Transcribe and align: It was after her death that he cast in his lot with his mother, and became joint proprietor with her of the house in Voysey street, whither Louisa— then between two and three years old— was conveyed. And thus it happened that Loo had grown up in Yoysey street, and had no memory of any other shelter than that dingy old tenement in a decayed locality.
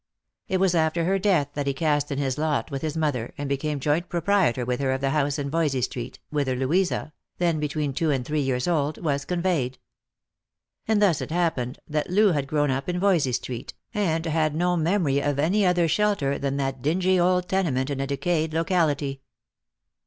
It 0.47 0.59
was 0.59 0.73
after 0.73 1.03
her 1.05 1.19
death 1.19 1.49
that 1.53 1.67
he 1.67 1.75
cast 1.75 2.11
in 2.11 2.17
his 2.17 2.39
lot 2.39 2.71
with 2.71 2.81
his 2.81 2.97
mother, 2.97 3.35
and 3.37 3.47
became 3.47 3.79
joint 3.79 4.09
proprietor 4.09 4.65
with 4.65 4.79
her 4.79 4.91
of 4.93 4.99
the 5.01 5.11
house 5.11 5.37
in 5.37 5.51
Voysey 5.51 5.83
street, 5.83 6.17
whither 6.31 6.55
Louisa— 6.55 7.13
then 7.37 7.59
between 7.59 7.93
two 7.93 8.09
and 8.09 8.25
three 8.25 8.39
years 8.41 8.67
old— 8.67 8.97
was 9.03 9.25
conveyed. 9.25 9.77
And 10.87 11.03
thus 11.03 11.21
it 11.21 11.29
happened 11.29 11.77
that 11.87 12.09
Loo 12.09 12.31
had 12.31 12.47
grown 12.47 12.71
up 12.71 12.89
in 12.89 12.99
Yoysey 12.99 13.35
street, 13.35 13.75
and 13.93 14.25
had 14.25 14.55
no 14.55 14.75
memory 14.75 15.21
of 15.21 15.37
any 15.37 15.67
other 15.67 15.87
shelter 15.87 16.39
than 16.39 16.57
that 16.57 16.81
dingy 16.81 17.19
old 17.19 17.47
tenement 17.47 17.91
in 17.91 17.99
a 17.99 18.07
decayed 18.07 18.55
locality. 18.55 19.21